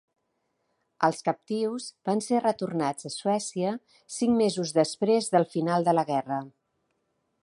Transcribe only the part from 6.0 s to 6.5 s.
guerra.